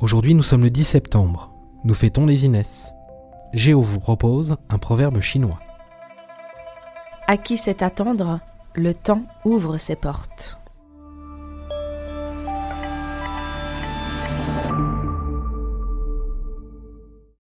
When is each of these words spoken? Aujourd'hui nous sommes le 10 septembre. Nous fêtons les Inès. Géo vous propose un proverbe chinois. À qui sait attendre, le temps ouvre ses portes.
Aujourd'hui 0.00 0.34
nous 0.34 0.42
sommes 0.42 0.62
le 0.62 0.70
10 0.70 0.84
septembre. 0.84 1.52
Nous 1.84 1.92
fêtons 1.92 2.24
les 2.24 2.46
Inès. 2.46 2.94
Géo 3.52 3.82
vous 3.82 4.00
propose 4.00 4.56
un 4.70 4.78
proverbe 4.78 5.20
chinois. 5.20 5.58
À 7.26 7.36
qui 7.36 7.58
sait 7.58 7.82
attendre, 7.82 8.40
le 8.74 8.94
temps 8.94 9.24
ouvre 9.44 9.76
ses 9.76 9.96
portes. 9.96 10.59